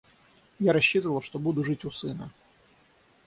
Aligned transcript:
Я 0.59 0.73
рассчитывал, 0.73 1.21
что 1.21 1.37
буду 1.37 1.63
жить 1.63 1.85
у 1.85 1.91
сына. 1.91 2.31